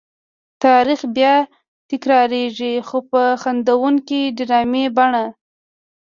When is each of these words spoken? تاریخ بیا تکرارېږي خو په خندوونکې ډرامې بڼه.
تاریخ 0.63 0.99
بیا 1.15 1.35
تکرارېږي 1.89 2.73
خو 2.87 2.97
په 3.09 3.21
خندوونکې 3.41 4.21
ډرامې 4.37 4.85
بڼه. 4.95 5.25